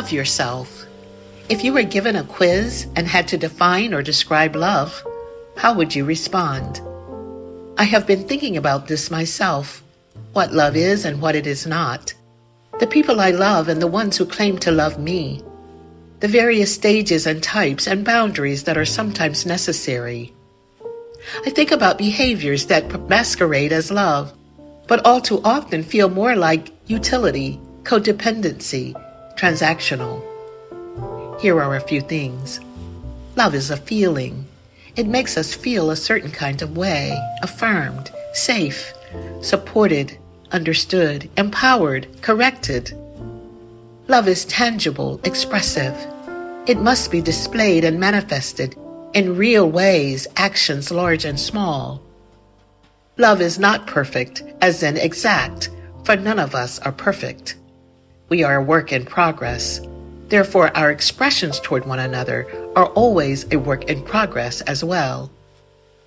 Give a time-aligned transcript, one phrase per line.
[0.00, 0.86] Love yourself.
[1.50, 5.04] If you were given a quiz and had to define or describe love,
[5.58, 6.80] how would you respond?
[7.76, 9.84] I have been thinking about this myself
[10.32, 12.14] what love is and what it is not.
[12.78, 15.42] The people I love and the ones who claim to love me.
[16.20, 20.32] The various stages and types and boundaries that are sometimes necessary.
[21.44, 24.32] I think about behaviors that masquerade as love,
[24.88, 28.96] but all too often feel more like utility, codependency,
[29.40, 30.20] transactional.
[31.40, 32.60] Here are a few things.
[33.36, 34.44] Love is a feeling.
[34.96, 38.92] It makes us feel a certain kind of way, affirmed, safe,
[39.40, 40.18] supported,
[40.52, 42.92] understood, empowered, corrected.
[44.08, 45.96] Love is tangible, expressive.
[46.66, 48.76] It must be displayed and manifested
[49.14, 52.02] in real ways, actions large and small.
[53.16, 55.70] Love is not perfect, as in exact,
[56.04, 57.56] for none of us are perfect.
[58.30, 59.80] We are a work in progress.
[60.28, 65.32] Therefore, our expressions toward one another are always a work in progress as well.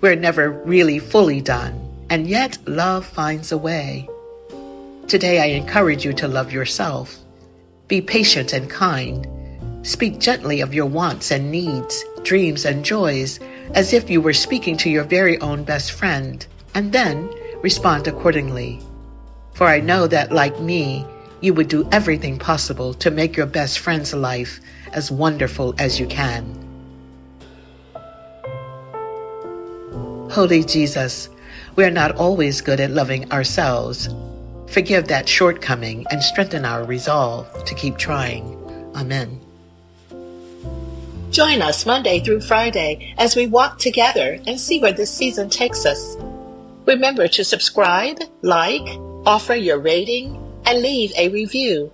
[0.00, 1.78] We're never really fully done,
[2.10, 4.08] and yet love finds a way.
[5.06, 7.16] Today, I encourage you to love yourself.
[7.86, 9.24] Be patient and kind.
[9.86, 13.38] Speak gently of your wants and needs, dreams and joys,
[13.74, 18.80] as if you were speaking to your very own best friend, and then respond accordingly.
[19.54, 21.06] For I know that, like me,
[21.40, 24.60] you would do everything possible to make your best friend's life
[24.92, 26.54] as wonderful as you can.
[30.30, 31.28] Holy Jesus,
[31.76, 34.08] we are not always good at loving ourselves.
[34.68, 38.54] Forgive that shortcoming and strengthen our resolve to keep trying.
[38.94, 39.40] Amen.
[41.30, 45.86] Join us Monday through Friday as we walk together and see where this season takes
[45.86, 46.16] us.
[46.86, 48.86] Remember to subscribe, like,
[49.26, 51.90] offer your rating, and leave a review.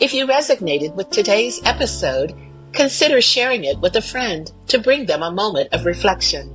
[0.00, 2.34] If you resonated with today's episode,
[2.74, 6.54] consider sharing it with a friend to bring them a moment of reflection.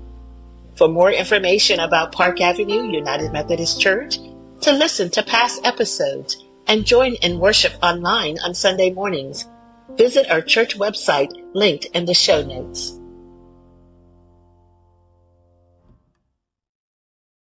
[0.76, 4.20] For more information about Park Avenue United Methodist Church,
[4.62, 6.38] to listen to past episodes,
[6.68, 9.48] and join in worship online on Sunday mornings,
[9.98, 13.00] visit our church website linked in the show notes.